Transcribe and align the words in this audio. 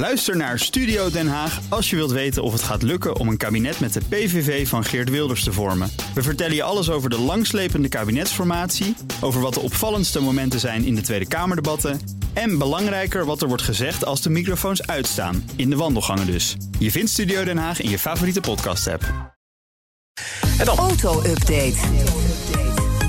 Luister 0.00 0.36
naar 0.36 0.58
Studio 0.58 1.10
Den 1.10 1.28
Haag 1.28 1.60
als 1.68 1.90
je 1.90 1.96
wilt 1.96 2.10
weten 2.10 2.42
of 2.42 2.52
het 2.52 2.62
gaat 2.62 2.82
lukken 2.82 3.16
om 3.16 3.28
een 3.28 3.36
kabinet 3.36 3.80
met 3.80 3.92
de 3.92 4.00
PVV 4.08 4.68
van 4.68 4.84
Geert 4.84 5.10
Wilders 5.10 5.44
te 5.44 5.52
vormen. 5.52 5.90
We 6.14 6.22
vertellen 6.22 6.54
je 6.54 6.62
alles 6.62 6.90
over 6.90 7.10
de 7.10 7.18
langslepende 7.18 7.88
kabinetsformatie, 7.88 8.94
over 9.20 9.40
wat 9.40 9.54
de 9.54 9.60
opvallendste 9.60 10.20
momenten 10.20 10.60
zijn 10.60 10.84
in 10.84 10.94
de 10.94 11.00
Tweede 11.00 11.26
Kamerdebatten 11.28 12.00
en 12.32 12.58
belangrijker 12.58 13.24
wat 13.24 13.42
er 13.42 13.48
wordt 13.48 13.62
gezegd 13.62 14.04
als 14.04 14.22
de 14.22 14.30
microfoons 14.30 14.86
uitstaan, 14.86 15.50
in 15.56 15.70
de 15.70 15.76
wandelgangen 15.76 16.26
dus. 16.26 16.56
Je 16.78 16.90
vindt 16.90 17.10
Studio 17.10 17.44
Den 17.44 17.58
Haag 17.58 17.80
in 17.80 17.90
je 17.90 17.98
favoriete 17.98 18.40
podcast-app. 18.40 19.02
En 20.58 20.64
dan 20.66 20.78
Auto-update. 20.78 21.76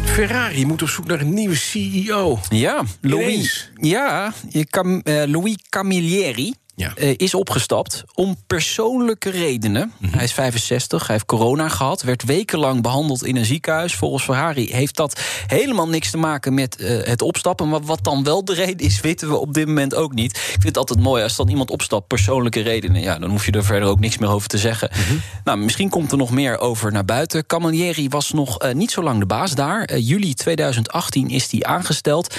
Ferrari 0.06 0.66
moet 0.66 0.82
op 0.82 0.90
zoek 0.90 1.06
naar 1.08 1.22
een 1.22 1.34
nieuwe 1.34 1.56
CEO. 1.56 2.40
Ja, 2.50 2.84
Louis, 3.02 3.26
Ineens. 3.26 3.70
ja, 3.76 4.34
je 4.50 4.66
Cam- 4.66 5.00
eh, 5.04 5.24
Louis 5.28 5.56
Camilleri 5.70 6.54
Ja. 6.76 6.94
eh, 6.96 7.14
is 7.18 7.34
opgestapt 7.34 8.04
om 8.14 8.36
persoonlijke 8.48 9.30
redenen. 9.30 9.94
Mhm. 9.98 10.14
Hij 10.14 10.24
is 10.24 10.34
65, 10.34 11.08
hij 11.08 11.16
heeft 11.16 11.28
corona 11.28 11.70
gehad, 11.70 12.02
werd 12.02 12.24
wekenlang 12.24 12.82
behandeld 12.82 13.26
in 13.26 13.36
een 13.36 13.46
ziekenhuis. 13.46 13.96
Volgens 13.96 14.24
Ferrari 14.24 14.74
heeft 14.74 14.96
dat 14.96 15.20
helemaal 15.48 15.88
niks 15.88 16.12
te 16.12 16.18
maken 16.18 16.54
met 16.54 16.76
eh, 16.76 17.04
het 17.04 17.22
opstappen. 17.22 17.70
Maar 17.70 17.82
wat 17.82 18.04
dan 18.04 18.24
wel 18.24 18.46
de 18.46 18.54
reden 18.54 18.86
is, 18.86 19.02
weten 19.12 19.30
we 19.30 19.38
op 19.38 19.54
dit 19.54 19.68
moment 19.68 19.96
ook 19.96 20.14
niet. 20.14 20.36
Ik 20.36 20.44
vind 20.44 20.64
het 20.64 20.78
altijd 20.78 21.00
mooi 21.00 21.24
als 21.24 21.36
dan 21.36 21.48
iemand 21.50 21.70
opstapt, 21.72 22.08
persoonlijke 22.08 22.62
redenen. 22.62 23.02
Ja, 23.02 23.20
dan 23.20 23.30
hoef 23.30 23.46
je 23.46 23.52
er 23.52 23.66
verder 23.66 23.90
ook 23.90 24.00
niks 24.00 24.18
meer 24.18 24.30
over 24.30 24.48
te 24.48 24.58
zeggen. 24.58 24.90
Mhm. 24.92 25.16
Nou, 25.44 25.58
misschien 25.58 25.90
komt 25.90 26.12
er 26.12 26.18
nog 26.18 26.32
meer 26.32 26.60
over 26.60 26.92
naar 26.92 27.06
buiten. 27.06 27.46
Camilleri 27.46 28.10
was 28.10 28.32
nog 28.32 28.60
eh, 28.60 28.74
niet 28.74 28.92
zo 28.92 29.04
lang 29.04 29.20
de 29.20 29.26
baas 29.26 29.56
daar. 29.56 29.98
Juli 29.98 30.34
2018 30.34 31.30
is 31.30 31.52
hij 31.52 31.64
aangesteld. 31.64 32.36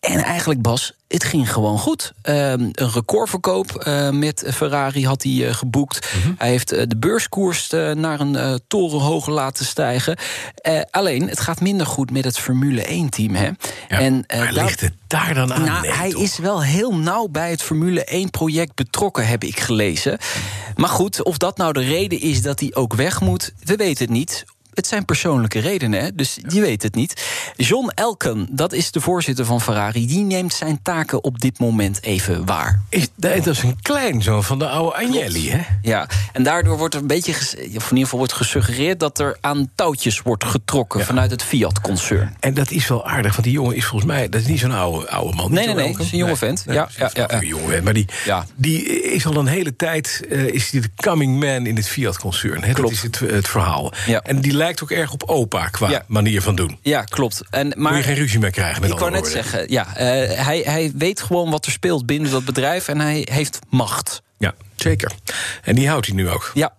En 0.00 0.18
eigenlijk, 0.24 0.62
Bas, 0.62 0.92
het 1.08 1.24
ging 1.24 1.52
gewoon 1.52 1.78
goed. 1.78 2.12
Ehm, 2.22 2.60
een 2.72 2.90
recordverkoop 2.92 3.74
eh, 3.74 4.10
met 4.10 4.44
Ferrari 4.54 5.06
had 5.06 5.22
hij 5.22 5.46
eh, 5.48 5.54
geboekt. 5.54 6.12
Hij 6.38 6.48
heeft 6.48 6.72
eh, 6.72 6.82
de 6.88 6.96
beurskoers 6.96 7.68
naar 7.94 8.20
een 8.20 8.60
torenhoog 8.68 9.26
laten 9.26 9.64
stijgen. 9.64 10.16
Alleen, 10.90 11.28
het 11.28 11.40
gaat 11.40 11.60
minder 11.60 11.86
goed 11.86 12.10
met 12.10 12.24
het 12.24 12.38
Formule 12.38 12.84
1-team. 12.86 13.34
Hè? 13.34 13.44
Ja, 13.46 13.54
En, 13.88 14.12
maar 14.36 14.52
daar- 14.54 14.64
ligt 14.64 14.80
het 14.80 14.92
daar 15.06 15.34
dan 15.34 15.54
aan? 15.54 15.64
nou, 15.64 15.80
Nee, 15.80 15.90
hij 15.92 16.10
toch? 16.10 16.22
is 16.22 16.38
wel 16.38 16.62
heel 16.62 16.96
nauw 16.96 17.26
bij 17.28 17.50
het 17.50 17.62
Formule 17.62 18.24
1-project 18.26 18.74
betrokken, 18.74 19.26
heb 19.26 19.44
ik 19.44 19.60
gelezen. 19.60 20.18
Maar 20.76 20.88
goed, 20.88 21.22
of 21.22 21.36
dat 21.38 21.56
nou 21.56 21.72
de 21.72 21.80
reden 21.80 22.20
is 22.20 22.42
dat 22.42 22.60
hij 22.60 22.70
ook 22.74 22.94
weg 22.94 23.20
moet, 23.20 23.52
we 23.64 23.76
weten 23.76 24.04
het 24.04 24.14
niet. 24.14 24.44
Het 24.78 24.86
zijn 24.86 25.04
persoonlijke 25.04 25.58
redenen, 25.58 26.00
hè? 26.00 26.14
dus 26.14 26.38
je 26.48 26.60
weet 26.60 26.82
het 26.82 26.94
niet. 26.94 27.26
John 27.56 27.90
Elken, 27.94 28.48
dat 28.50 28.72
is 28.72 28.90
de 28.90 29.00
voorzitter 29.00 29.44
van 29.44 29.60
Ferrari... 29.60 30.06
die 30.06 30.24
neemt 30.24 30.54
zijn 30.54 30.82
taken 30.82 31.24
op 31.24 31.38
dit 31.38 31.58
moment 31.58 32.02
even 32.02 32.46
waar. 32.46 32.82
Is, 32.88 33.08
dat 33.16 33.46
is 33.46 33.62
een 33.62 33.78
kleinzoon 33.82 34.44
van 34.44 34.58
de 34.58 34.68
oude 34.68 34.96
Agnelli, 34.96 35.50
hè? 35.50 35.60
Ja, 35.82 36.08
en 36.32 36.42
daardoor 36.42 36.78
wordt 36.78 36.94
er 36.94 37.00
een 37.00 37.06
beetje, 37.06 37.32
of 37.32 37.60
in 37.60 37.66
ieder 37.66 38.02
geval 38.02 38.18
wordt 38.18 38.32
gesuggereerd... 38.32 39.00
dat 39.00 39.18
er 39.18 39.38
aan 39.40 39.70
touwtjes 39.74 40.20
wordt 40.20 40.44
getrokken 40.44 41.04
vanuit 41.04 41.30
het 41.30 41.42
Fiat-concern. 41.42 42.36
En 42.40 42.54
dat 42.54 42.70
is 42.70 42.88
wel 42.88 43.06
aardig, 43.06 43.32
want 43.32 43.44
die 43.44 43.52
jongen 43.52 43.76
is 43.76 43.84
volgens 43.84 44.10
mij... 44.10 44.28
dat 44.28 44.40
is 44.40 44.46
niet 44.46 44.58
zo'n 44.58 44.72
oude, 44.72 45.10
oude 45.10 45.36
man. 45.36 45.52
Nee, 45.52 45.66
nee, 45.66 45.74
nee, 45.74 45.88
het 45.88 45.98
is 46.00 46.12
een 46.12 46.18
jonge 46.18 46.36
vent. 46.36 46.64
Ja, 46.66 46.74
dat 46.74 46.94
ja, 46.96 47.10
ja, 47.12 47.32
een 47.32 47.40
ja. 47.40 47.46
jonge 47.46 47.68
vent, 47.68 47.84
Maar 47.84 47.92
die, 47.94 48.06
Ja. 48.24 48.46
die 48.56 49.02
is 49.02 49.26
al 49.26 49.36
een 49.36 49.46
hele 49.46 49.76
tijd 49.76 50.22
eh, 50.30 50.46
is 50.46 50.70
die 50.70 50.80
de 50.80 50.90
coming 50.96 51.40
man 51.40 51.66
in 51.66 51.76
het 51.76 51.88
Fiat-concern. 51.88 52.74
Dat 52.74 52.90
is 52.90 53.02
het, 53.02 53.18
het 53.18 53.48
verhaal. 53.48 53.92
Ja. 54.06 54.22
En 54.22 54.40
die 54.40 54.52
lijkt 54.68 54.82
ook 54.82 54.90
erg 54.90 55.12
op 55.12 55.22
opa 55.26 55.68
qua 55.68 55.90
Ja. 55.90 56.02
manier 56.06 56.42
van 56.42 56.54
doen. 56.54 56.78
Ja, 56.82 57.02
klopt. 57.02 57.42
En, 57.50 57.72
maar, 57.76 57.92
Moet 57.92 58.00
je 58.04 58.08
geen 58.08 58.18
ruzie 58.20 58.38
meer 58.38 58.50
krijgen 58.50 58.80
met 58.80 58.90
Ik 58.90 59.00
andere 59.00 59.10
net 59.10 59.20
woorden. 59.32 59.42
zeggen, 59.50 59.70
ja, 59.70 59.96
eh, 59.96 60.44
hij, 60.44 60.62
hij 60.64 60.92
weet 60.94 61.20
gewoon 61.20 61.50
wat 61.50 61.66
er 61.66 61.72
speelt 61.72 62.06
binnen 62.06 62.30
dat 62.30 62.44
bedrijf 62.44 62.88
en 62.88 63.00
hij 63.00 63.26
heeft 63.30 63.58
macht. 63.70 64.22
Ja, 64.38 64.54
zeker. 64.76 65.12
En 65.62 65.74
die 65.74 65.88
houdt 65.88 66.06
hij 66.06 66.14
nu 66.14 66.28
ook. 66.30 66.50
Ja, 66.54 66.72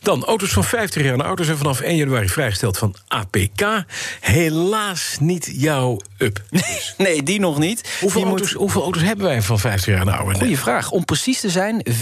Dan, 0.00 0.24
auto's 0.24 0.50
van 0.52 0.64
50 0.64 1.02
jaar 1.02 1.12
en 1.12 1.20
ouder 1.24 1.44
zijn 1.44 1.56
vanaf 1.56 1.80
1 1.80 1.96
januari 1.96 2.28
vrijgesteld 2.28 2.78
van 2.78 2.94
APK. 3.08 3.84
Helaas 4.20 5.16
niet 5.20 5.50
jouw 5.56 6.00
up. 6.18 6.42
nee, 6.98 7.22
die 7.22 7.40
nog 7.40 7.58
niet. 7.58 7.96
Hoeveel, 8.00 8.20
Die 8.20 8.30
moet- 8.30 8.38
auto's, 8.40 8.56
hoeveel 8.56 8.82
auto's 8.82 9.02
hebben 9.02 9.26
wij 9.26 9.42
van 9.42 9.58
50 9.58 9.86
jaar 9.92 10.00
en 10.00 10.08
ouder? 10.08 10.36
Goeie 10.36 10.58
vraag. 10.58 10.90
Om 10.90 11.04
precies 11.04 11.40
te 11.40 11.50
zijn, 11.50 11.82
84.306 11.90 11.94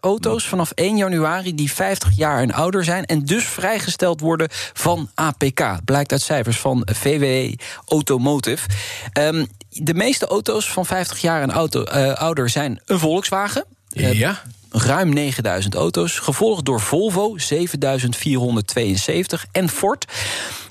auto's 0.00 0.44
vanaf 0.46 0.70
1 0.70 0.96
januari 0.96 1.54
die 1.54 1.72
50 1.72 2.16
jaar 2.16 2.40
en 2.42 2.52
ouder 2.52 2.84
zijn 2.84 3.04
en 3.06 3.24
dus 3.24 3.44
vrijgesteld 3.44 4.20
worden 4.20 4.48
van 4.72 5.10
APK. 5.14 5.84
Blijkt 5.84 6.12
uit 6.12 6.22
cijfers 6.22 6.58
van 6.58 6.88
VW 6.92 7.54
Automotive. 7.88 8.68
Ehm, 9.12 9.44
de 9.68 9.94
meeste 9.94 10.26
auto's 10.26 10.70
van 10.70 10.86
50 10.86 11.20
jaar 11.20 11.42
en 11.42 11.50
auto, 11.50 11.82
eh, 11.84 12.12
ouder 12.14 12.48
zijn 12.48 12.80
een 12.86 12.98
Volkswagen. 12.98 13.64
Eh, 13.92 14.12
Ja? 14.12 14.42
Ruim 14.72 15.12
9000 15.12 15.74
auto's. 15.74 16.18
Gevolgd 16.18 16.64
door 16.64 16.80
Volvo 16.80 17.38
7472 17.38 19.46
en 19.52 19.68
Ford 19.68 20.04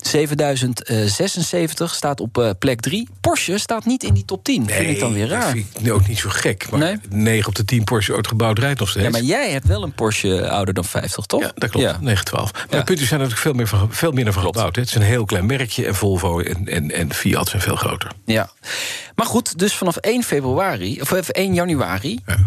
7076 0.02 1.96
staat 1.96 2.20
op 2.20 2.38
eh, 2.38 2.50
plek 2.60 2.80
3. 2.82 3.08
Porsche 3.22 3.58
staat 3.58 3.86
niet 3.86 4.04
in 4.04 4.14
die 4.14 4.26
top 4.26 4.44
10. 4.44 4.70
vind 4.70 4.90
ik 4.90 5.00
dan 5.00 5.14
weer 5.14 5.28
dat 5.28 5.38
raar. 5.42 5.52
vind 5.52 5.68
ik 5.88 5.94
ook 5.94 6.08
niet 6.08 6.18
zo 6.18 6.30
gek. 6.32 6.70
Maar 6.70 6.80
Nee? 6.80 6.96
9 7.10 7.48
op 7.48 7.56
de 7.56 7.66
10 7.66 7.84
Porsche 7.84 8.14
ooit 8.14 8.28
gebouwd 8.28 8.60
rijdt 8.60 8.80
nog 8.80 8.90
steeds. 8.90 9.06
Ja, 9.06 9.12
maar 9.12 9.22
jij 9.22 9.52
hebt 9.52 9.68
wel 9.68 9.84
een 9.84 9.94
Porsche 9.94 10.50
ouder 10.50 10.74
dan 10.74 10.86
50, 10.86 11.26
toch? 11.26 11.42
Ja, 11.42 11.52
dat 11.56 11.70
klopt. 11.70 11.86
Ja. 11.86 11.92
912. 12.00 12.52
Maar 12.54 12.66
Ja. 12.70 12.78
de 12.78 12.84
punten 12.84 13.08
zijn 13.08 13.20
natuurlijk 13.20 13.48
veel, 13.48 13.54
meer 13.54 13.68
van, 13.68 13.88
veel 13.94 14.12
minder 14.12 14.34
van 14.34 14.44
gebouwd. 14.44 14.76
hè. 14.76 14.82
Het 14.82 14.90
is 14.90 14.96
een 14.96 15.02
heel 15.02 15.26
klein 15.26 15.46
merkje. 15.46 15.86
En 15.86 15.96
Volvo 15.96 16.40
en, 16.40 16.68
en, 16.68 16.92
en 16.92 17.14
Fiat 17.14 17.48
zijn 17.50 17.62
veel 17.62 17.76
groter. 17.76 18.12
Ja. 18.26 18.50
Maar 19.16 19.26
goed, 19.26 19.60
dus 19.60 19.74
vanaf 19.74 19.98
1 19.98 20.24
februari, 20.24 21.02
of 21.02 21.12
even 21.12 21.34
1 21.34 21.54
januari, 21.54 22.20
Ja. 22.26 22.38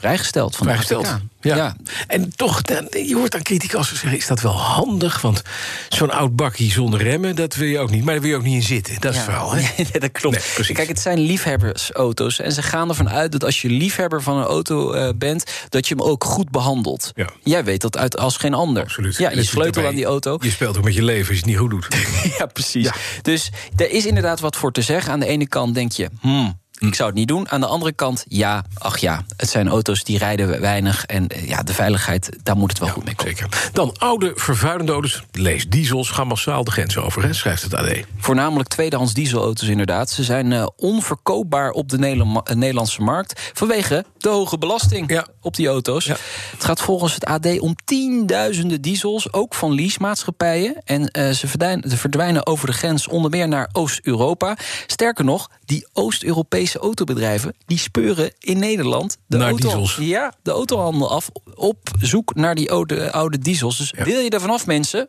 Vrijgesteld 0.00 0.56
van 0.56 0.66
Vrijgesteld. 0.66 1.04
de. 1.04 1.48
Ja. 1.48 1.56
Ja. 1.56 1.76
En 2.06 2.36
toch, 2.36 2.62
dan, 2.62 2.88
je 3.06 3.14
hoort 3.14 3.34
aan 3.34 3.42
criticasters 3.42 4.00
zeggen... 4.00 4.18
is 4.18 4.26
dat 4.26 4.40
wel 4.40 4.56
handig? 4.56 5.20
Want 5.20 5.42
zo'n 5.88 6.10
oud 6.10 6.36
bakkie 6.36 6.72
zonder 6.72 7.02
remmen, 7.02 7.36
dat 7.36 7.54
wil 7.54 7.68
je 7.68 7.78
ook 7.78 7.90
niet. 7.90 8.04
Maar 8.04 8.12
daar 8.12 8.22
wil 8.22 8.30
je 8.30 8.36
ook 8.36 8.42
niet 8.42 8.54
in 8.54 8.62
zitten. 8.62 9.00
Dat 9.00 9.10
is 9.10 9.16
het 9.16 9.26
verhaal, 9.26 9.54
hè? 9.54 9.60
Ja, 9.92 9.98
dat 9.98 10.12
klopt. 10.12 10.36
Nee, 10.36 10.44
precies. 10.54 10.76
Kijk, 10.76 10.88
het 10.88 11.00
zijn 11.00 11.18
liefhebbersauto's. 11.18 12.40
En 12.40 12.52
ze 12.52 12.62
gaan 12.62 12.88
ervan 12.88 13.08
uit 13.08 13.32
dat 13.32 13.44
als 13.44 13.62
je 13.62 13.68
liefhebber 13.68 14.22
van 14.22 14.36
een 14.36 14.44
auto 14.44 14.92
eh, 14.92 15.08
bent... 15.16 15.44
dat 15.68 15.88
je 15.88 15.94
hem 15.94 16.04
ook 16.04 16.24
goed 16.24 16.50
behandelt. 16.50 17.12
Ja. 17.14 17.28
Jij 17.42 17.64
weet 17.64 17.80
dat 17.80 17.96
uit 17.96 18.18
als 18.18 18.36
geen 18.36 18.54
ander. 18.54 18.82
Absoluut. 18.82 19.16
Ja, 19.16 19.30
je 19.30 19.44
sleutel 19.44 19.86
aan 19.86 19.94
die 19.94 20.04
auto. 20.04 20.38
Je 20.40 20.50
speelt 20.50 20.76
ook 20.76 20.84
met 20.84 20.94
je 20.94 21.02
leven 21.02 21.28
als 21.28 21.38
je 21.38 21.42
het 21.42 21.46
niet 21.46 21.58
goed 21.58 21.70
doet. 21.70 21.88
Ja, 22.38 22.46
precies. 22.46 22.90
Dus 23.22 23.50
er 23.76 23.90
is 23.90 24.06
inderdaad 24.06 24.40
wat 24.40 24.56
voor 24.56 24.72
te 24.72 24.82
zeggen. 24.82 25.12
Aan 25.12 25.20
de 25.20 25.26
ene 25.26 25.48
kant 25.48 25.74
denk 25.74 25.92
je, 25.92 26.08
hmm, 26.20 26.58
ik 26.88 26.94
zou 26.94 27.08
het 27.08 27.18
niet 27.18 27.28
doen. 27.28 27.50
Aan 27.50 27.60
de 27.60 27.66
andere 27.66 27.92
kant, 27.92 28.24
ja, 28.28 28.64
ach 28.78 28.98
ja, 28.98 29.24
het 29.36 29.48
zijn 29.48 29.68
auto's 29.68 30.04
die 30.04 30.18
rijden 30.18 30.60
weinig. 30.60 31.04
En 31.04 31.28
eh, 31.28 31.48
ja, 31.48 31.62
de 31.62 31.74
veiligheid, 31.74 32.36
daar 32.42 32.56
moet 32.56 32.70
het 32.70 32.78
wel 32.78 32.88
goed 32.88 33.04
mee 33.04 33.14
komen. 33.14 33.36
Zeker. 33.36 33.70
Dan, 33.72 33.94
oude, 33.98 34.32
vervuilende 34.34 34.92
auto's, 34.92 35.22
lees 35.32 35.68
diesels, 35.68 36.10
gaan 36.10 36.26
massaal 36.26 36.64
de 36.64 36.70
grens 36.70 36.96
over, 36.96 37.22
hè, 37.22 37.32
schrijft 37.32 37.62
het 37.62 37.74
AD. 37.74 37.88
Voornamelijk 38.18 38.68
tweedehands 38.68 39.14
dieselauto's 39.14 39.68
inderdaad. 39.68 40.10
Ze 40.10 40.24
zijn 40.24 40.52
eh, 40.52 40.66
onverkoopbaar 40.76 41.70
op 41.70 41.88
de 41.88 41.96
eh, 41.96 42.56
Nederlandse 42.56 43.02
markt... 43.02 43.50
vanwege 43.52 44.04
de 44.22 44.28
hoge 44.28 44.58
belasting 44.58 45.10
Ja. 45.10 45.26
op 45.40 45.56
die 45.56 45.68
auto's. 45.68 46.04
Ja. 46.04 46.16
Het 46.50 46.64
gaat 46.64 46.80
volgens 46.80 47.14
het 47.14 47.24
AD 47.24 47.58
om 47.60 47.74
tienduizenden 47.84 48.80
diesels... 48.80 49.32
ook 49.32 49.54
van 49.54 49.72
leasemaatschappijen. 49.74 50.82
En 50.84 51.08
eh, 51.10 51.30
ze 51.30 51.46
verdwijnen, 51.48 51.98
verdwijnen 51.98 52.46
over 52.46 52.66
de 52.66 52.72
grens 52.72 53.08
onder 53.08 53.30
meer 53.30 53.48
naar 53.48 53.68
Oost-Europa. 53.72 54.56
Sterker 54.86 55.24
nog, 55.24 55.50
die 55.64 55.86
Oost-Europese 55.92 56.78
autobedrijven... 56.78 57.54
die 57.66 57.78
speuren 57.78 58.32
in 58.38 58.58
Nederland 58.58 59.16
de, 59.26 59.36
Naar 59.36 59.48
auto, 59.48 59.62
diesels. 59.62 59.96
Ja, 60.00 60.34
de 60.42 60.50
autohandel 60.50 61.10
af... 61.10 61.30
op 61.54 61.78
zoek 62.00 62.34
naar 62.34 62.54
die 62.54 62.70
oude, 62.70 63.12
oude 63.12 63.38
diesels. 63.38 63.76
Dus 63.76 63.94
wil 64.04 64.20
je 64.20 64.30
er 64.30 64.40
vanaf, 64.40 64.66
mensen... 64.66 65.08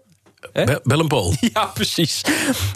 Bel, 0.83 0.99
een 0.99 1.07
Paul. 1.07 1.33
Ja, 1.53 1.65
precies. 1.65 2.21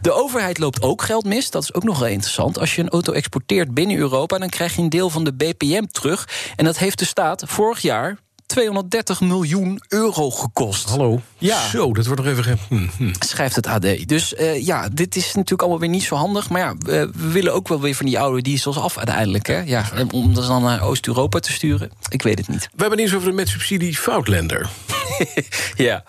De 0.02 0.12
overheid 0.12 0.58
loopt 0.58 0.81
ook 0.81 1.02
geld 1.02 1.26
mis. 1.26 1.50
Dat 1.50 1.64
is 1.64 1.74
ook 1.74 1.84
nog 1.84 2.00
wel 2.00 2.08
interessant. 2.08 2.59
Als 2.59 2.76
je 2.76 2.81
een 2.81 2.90
auto 2.90 3.14
exporteert 3.14 3.74
binnen 3.74 3.98
Europa, 3.98 4.38
dan 4.38 4.50
krijg 4.50 4.76
je 4.76 4.81
een 4.81 4.90
deel 4.90 5.09
van 5.09 5.24
de 5.24 5.34
BPM 5.34 5.84
terug. 5.91 6.28
En 6.56 6.66
dat 6.66 6.78
heeft 6.78 7.00
de 7.00 7.06
staat 7.06 7.44
vorig 7.46 7.79
jaar 7.82 8.17
230 8.46 9.22
miljoen 9.22 9.82
euro 9.88 10.32
gekost. 10.32 10.90
Hallo. 10.90 11.22
Ja. 11.38 11.67
Zo, 11.70 11.94
dat 11.94 12.06
wordt 12.06 12.22
nog 12.23 12.32
even... 12.32 12.44
ge- 12.44 12.58
hm, 12.70 12.88
hm. 12.97 13.14
Schrijft 13.20 13.56
het 13.56 13.67
AD. 13.67 14.08
Dus 14.08 14.34
eh, 14.35 14.66
ja, 14.66 14.90
dit 14.94 15.16
is 15.16 15.26
natuurlijk 15.26 15.62
allemaal 15.62 15.79
weer 15.79 15.90
niet 15.90 16.03
zo 16.03 16.16
handig. 16.16 16.50
Maar 16.50 16.62
ja, 16.62 16.76
we 16.78 17.09
willen 17.32 17.53
ook 17.53 17.67
wel 17.67 17.82
weer 17.82 17.96
van 17.96 18.06
die 18.06 18.20
oude 18.20 18.41
diesels 18.41 18.78
af 18.78 18.97
uiteindelijk. 18.97 19.47
Hè? 19.47 19.59
Ja, 19.66 19.85
om 20.12 20.34
dat 20.34 20.47
dan 20.47 20.64
naar 20.64 20.82
Oost-Europa 20.84 21.40
te 21.40 21.52
sturen, 21.52 21.91
ik 22.09 22.22
weet 22.22 22.38
het 22.38 22.47
niet. 22.47 22.70
We 22.73 22.82
hebben 22.82 22.97
nieuws 22.97 23.14
over 23.16 23.29
de 23.29 23.35
met 23.35 23.47
subsidie 23.50 23.96
Foutlander. 23.97 24.70
Ja. 25.76 26.03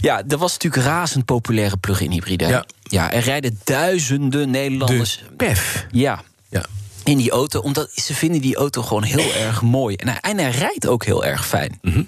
Ja, 0.00 0.22
dat 0.22 0.38
was 0.38 0.52
natuurlijk 0.52 0.82
razend 0.84 1.24
populaire 1.24 1.76
plug-in 1.76 2.10
hybride. 2.10 2.46
Ja. 2.46 2.64
ja, 2.82 3.12
er 3.12 3.22
rijden 3.22 3.60
duizenden 3.64 4.50
Nederlanders. 4.50 5.24
De 5.28 5.34
PEF. 5.36 5.86
Ja, 5.90 6.22
Ja. 6.48 6.64
in 7.04 7.16
die 7.18 7.30
auto, 7.30 7.60
omdat 7.60 7.90
ze 7.94 8.14
vinden 8.14 8.40
die 8.40 8.56
auto 8.56 8.82
gewoon 8.82 9.02
heel 9.02 9.34
erg 9.34 9.62
mooi. 9.62 9.96
En 9.96 10.08
hij, 10.08 10.18
en 10.20 10.38
hij 10.38 10.50
rijdt 10.50 10.86
ook 10.86 11.04
heel 11.04 11.24
erg 11.24 11.46
fijn. 11.46 11.78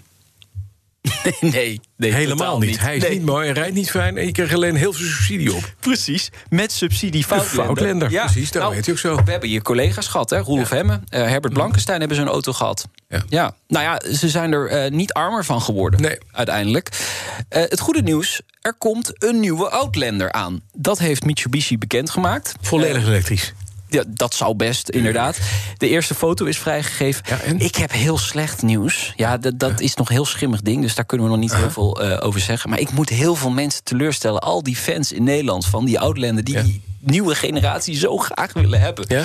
nee, 1.40 1.80
nee 1.96 2.12
Helemaal 2.12 2.58
niet. 2.58 2.68
niet. 2.70 2.80
Hij 2.80 2.96
is 2.96 3.02
Nee. 3.02 3.10
niet 3.12 3.24
mooi, 3.24 3.44
hij 3.44 3.54
rijdt 3.54 3.74
niet 3.74 3.90
fijn... 3.90 4.16
en 4.18 4.26
je 4.26 4.32
krijgt 4.32 4.54
alleen 4.54 4.74
heel 4.76 4.92
veel 4.92 5.06
subsidie 5.06 5.54
op. 5.54 5.74
Precies, 5.80 6.30
met 6.48 6.72
subsidie 6.72 7.24
Foutlender. 7.24 7.64
Foutlender, 7.64 8.08
precies, 8.08 8.50
dat 8.50 8.72
weet 8.72 8.86
je 8.86 8.92
ook 8.92 8.98
zo. 8.98 9.14
We 9.24 9.30
hebben 9.30 9.48
hier 9.48 9.62
collega's 9.62 10.06
gehad, 10.06 10.30
hè? 10.30 10.38
Roelof 10.38 10.70
Hemme, 10.70 11.00
eh, 11.08 11.22
Herbert 11.22 11.52
Blankenstein 11.52 11.98
hebben 11.98 12.16
zo'n 12.16 12.28
auto 12.28 12.52
gehad. 12.52 12.88
Ja. 13.28 13.54
nou 13.68 13.84
ja, 13.84 14.14
ze 14.14 14.28
zijn 14.28 14.52
er 14.52 14.68
eh, 14.68 14.90
niet 14.90 15.12
armer 15.12 15.44
van 15.44 15.62
geworden, 15.62 16.00
Nee. 16.00 16.18
uiteindelijk. 16.32 16.88
Eh, 17.48 17.62
het 17.62 17.80
goede 17.80 18.02
nieuws, 18.02 18.40
er 18.60 18.74
komt 18.74 19.12
een 19.24 19.40
nieuwe 19.40 19.68
Outlander 19.70 20.32
aan. 20.32 20.60
Dat 20.72 20.98
heeft 20.98 21.24
Mitsubishi 21.24 21.78
bekendgemaakt. 21.78 22.54
Volledig 22.60 23.06
elektrisch. 23.06 23.52
Ja, 23.88 24.02
dat 24.08 24.34
zou 24.34 24.54
best, 24.54 24.88
inderdaad. 24.88 25.38
De 25.78 25.88
eerste 25.88 26.14
foto 26.14 26.44
is 26.44 26.58
vrijgegeven. 26.58 27.22
Ja, 27.28 27.40
en? 27.40 27.58
Ik 27.58 27.76
heb 27.76 27.92
heel 27.92 28.18
slecht 28.18 28.62
nieuws. 28.62 29.12
Ja, 29.16 29.36
dat, 29.38 29.58
dat 29.58 29.80
is 29.80 29.94
nog 29.94 30.08
een 30.08 30.14
heel 30.14 30.24
schimmig 30.24 30.60
ding, 30.62 30.82
dus 30.82 30.94
daar 30.94 31.04
kunnen 31.04 31.26
we 31.26 31.32
nog 31.32 31.40
niet 31.42 31.54
heel 31.54 31.70
veel 31.70 32.02
eh, 32.02 32.26
over 32.26 32.40
zeggen. 32.40 32.70
Maar 32.70 32.78
ik 32.78 32.92
moet 32.92 33.08
heel 33.08 33.34
veel 33.34 33.50
mensen 33.50 33.84
teleurstellen. 33.84 34.40
Al 34.40 34.62
die 34.62 34.76
fans 34.76 35.12
in 35.12 35.22
Nederland 35.24 35.66
van 35.66 35.84
die 35.84 36.00
Outlander... 36.00 36.44
die 36.44 36.54
Ja. 36.54 36.62
die 36.62 36.82
nieuwe 36.98 37.34
generatie 37.34 37.96
zo 37.96 38.16
graag 38.16 38.52
willen 38.52 38.80
hebben. 38.80 39.04
Ja? 39.08 39.24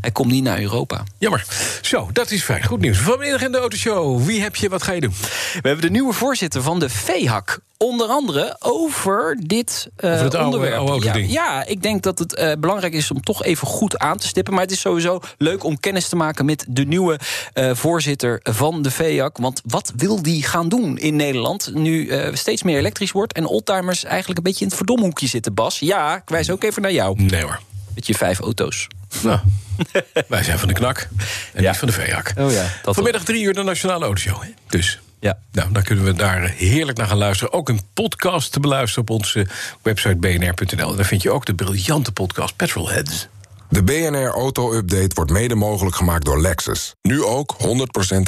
Hij 0.00 0.10
komt 0.10 0.30
niet 0.32 0.42
naar 0.42 0.60
Europa. 0.60 1.02
Jammer. 1.18 1.44
Zo, 1.82 2.08
dat 2.12 2.30
is 2.30 2.42
fijn. 2.42 2.64
Goed 2.64 2.80
nieuws. 2.80 2.98
Vanmiddag 2.98 3.42
in 3.42 3.52
de 3.52 3.58
autoshow. 3.58 4.24
Wie 4.24 4.40
heb 4.40 4.56
je, 4.56 4.68
wat 4.68 4.82
ga 4.82 4.92
je 4.92 5.00
doen? 5.00 5.14
We 5.52 5.68
hebben 5.68 5.80
de 5.80 5.90
nieuwe 5.90 6.12
voorzitter 6.12 6.62
van 6.62 6.78
de 6.78 6.88
VEHAK. 6.88 7.58
Onder 7.76 8.06
andere 8.08 8.56
over 8.58 9.36
dit 9.46 9.88
eh, 9.96 10.10
Over 10.12 10.24
het 10.24 10.34
oude- 10.34 10.56
onderwerp. 10.56 10.88
oude 10.88 11.06
ja, 11.06 11.14
ja, 11.16 11.64
ik 11.66 11.82
denk 11.82 12.02
dat 12.02 12.18
het 12.18 12.34
eh, 12.34 12.52
belangrijk 12.58 12.92
is 12.92 13.10
om 13.10 13.22
toch 13.22 13.44
even 13.44 13.66
goed 13.66 13.98
aan 13.98 14.16
te 14.18 14.26
stippen. 14.26 14.52
Maar 14.52 14.62
het 14.62 14.70
is 14.72 14.80
sowieso 14.80 15.20
leuk 15.38 15.64
om 15.64 15.80
kennis 15.80 16.08
te 16.08 16.16
maken 16.16 16.44
met 16.44 16.64
de 16.68 16.84
nieuwe 16.84 17.18
eh, 17.52 17.74
voorzitter 17.74 18.40
van 18.42 18.82
de 18.82 18.90
VEHAK. 18.90 19.36
Want 19.38 19.60
wat 19.64 19.92
wil 19.96 20.22
die 20.22 20.42
gaan 20.42 20.68
doen 20.68 20.98
in 20.98 21.16
Nederland? 21.16 21.70
Nu 21.74 22.10
steeds 22.32 22.62
meer 22.62 22.78
elektrisch 22.78 23.12
wordt 23.12 23.32
en 23.32 23.46
oldtimers 23.46 24.04
eigenlijk 24.04 24.38
een 24.38 24.44
beetje 24.44 24.60
in 24.60 24.66
het 24.66 24.76
verdomhoekje 24.76 25.26
zitten. 25.26 25.54
Bas, 25.54 25.78
ja, 25.78 26.16
ik 26.16 26.22
wijs 26.28 26.50
ook 26.50 26.62
even 26.64 26.82
naar 26.82 26.92
jou. 26.92 27.22
Nee 27.22 27.42
hoor. 27.42 27.60
Met 27.94 28.06
je 28.06 28.14
vijf 28.14 28.40
auto's. 28.40 28.86
Nou, 29.22 29.38
wij 30.28 30.42
zijn 30.42 30.58
van 30.58 30.68
de 30.68 30.74
knak 30.74 31.08
en 31.52 31.62
Ja. 31.62 31.68
niet 31.70 31.78
van 31.78 31.88
de 31.88 31.94
veejak. 31.94 32.32
Oh 32.38 32.52
ja, 32.52 32.66
dat 32.82 32.94
Vanmiddag 32.94 33.24
drie 33.24 33.42
uur 33.42 33.54
de 33.54 33.62
Nationale 33.62 34.04
Autoshow. 34.04 34.42
hè? 34.42 34.48
Dus 34.68 35.00
Ja. 35.20 35.38
nou, 35.52 35.72
dan 35.72 35.82
kunnen 35.82 36.04
we 36.04 36.12
daar 36.14 36.40
heerlijk 36.56 36.98
naar 36.98 37.06
gaan 37.06 37.16
luisteren. 37.18 37.52
Ook 37.52 37.68
een 37.68 37.80
podcast 37.94 38.52
te 38.52 38.60
beluisteren 38.60 39.02
op 39.08 39.10
onze 39.10 39.46
website 39.82 40.16
bnr.nl. 40.16 40.94
Daar 40.96 41.04
vind 41.04 41.22
je 41.22 41.30
ook 41.30 41.46
de 41.46 41.54
briljante 41.54 42.12
podcast 42.12 42.56
Petrolheads. 42.56 43.28
De 43.68 43.82
BNR 43.82 44.26
Auto 44.30 44.72
Update 44.74 45.14
wordt 45.14 45.30
mede 45.30 45.54
mogelijk 45.54 45.96
gemaakt 45.96 46.24
door 46.24 46.40
Lexus. 46.40 46.92
Nu 47.02 47.22
ook 47.24 47.56
100% 47.58 47.64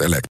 elektrisch. 0.01 0.39